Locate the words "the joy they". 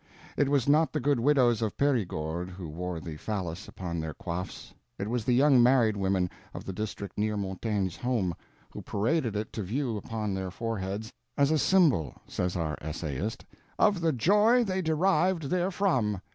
14.01-14.81